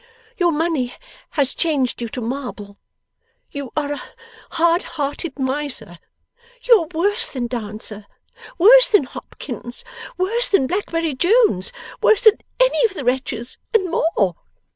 Your 0.35 0.51
money 0.51 0.95
has 1.37 1.53
changed 1.53 2.01
you 2.01 2.09
to 2.09 2.21
marble. 2.21 2.79
You 3.51 3.69
are 3.77 3.91
a 3.93 4.01
hard 4.55 4.81
hearted 4.97 5.37
Miser. 5.37 5.99
You 6.63 6.81
are 6.81 6.97
worse 6.99 7.27
than 7.27 7.45
Dancer, 7.45 8.07
worse 8.57 8.87
than 8.89 9.03
Hopkins, 9.03 9.83
worse 10.17 10.47
than 10.47 10.65
Blackberry 10.65 11.13
Jones, 11.13 11.71
worse 12.01 12.21
than 12.23 12.39
any 12.59 12.83
of 12.85 12.95
the 12.95 13.05
wretches. 13.05 13.59
And 13.75 13.91
more! 13.91 14.35